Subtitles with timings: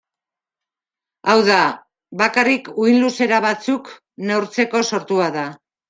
[1.33, 1.59] Hau da,
[2.23, 3.95] bakarrik uhin-luzera batzuk
[4.33, 5.51] neurtzeko sortua da.